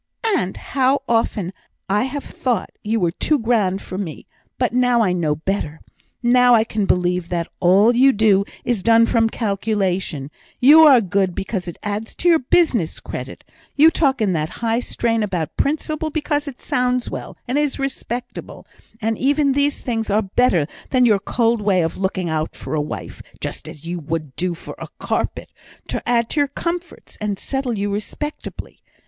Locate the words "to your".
12.15-12.39, 26.31-26.47